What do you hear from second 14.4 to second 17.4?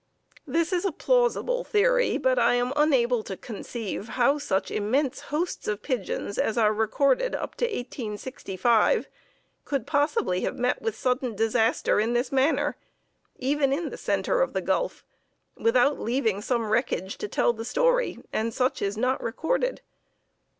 of the Gulf, without leaving some wreckage to